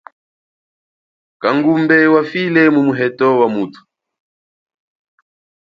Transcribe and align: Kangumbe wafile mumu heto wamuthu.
Kangumbe 1.41 1.97
wafile 2.13 2.61
mumu 2.73 2.93
heto 2.99 3.27
wamuthu. 3.39 3.81